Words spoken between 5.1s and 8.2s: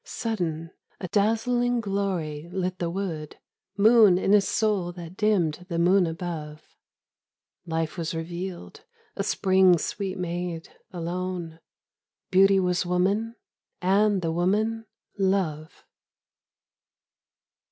dimmed the moon above. Life was